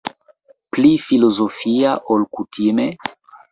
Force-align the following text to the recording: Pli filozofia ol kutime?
Pli 0.77 0.93
filozofia 1.09 1.93
ol 2.17 2.27
kutime? 2.39 2.91